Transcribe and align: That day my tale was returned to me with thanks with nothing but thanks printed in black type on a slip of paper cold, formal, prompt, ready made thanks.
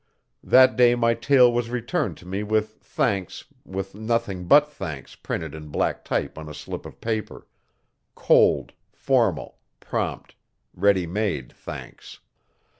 That 0.43 0.75
day 0.77 0.95
my 0.95 1.13
tale 1.13 1.53
was 1.53 1.69
returned 1.69 2.17
to 2.17 2.27
me 2.27 2.41
with 2.41 2.77
thanks 2.81 3.45
with 3.63 3.93
nothing 3.93 4.47
but 4.47 4.67
thanks 4.71 5.13
printed 5.13 5.53
in 5.53 5.67
black 5.67 6.03
type 6.03 6.39
on 6.39 6.49
a 6.49 6.55
slip 6.55 6.87
of 6.87 6.99
paper 6.99 7.45
cold, 8.15 8.73
formal, 8.91 9.59
prompt, 9.79 10.33
ready 10.73 11.05
made 11.05 11.51
thanks. 11.53 12.19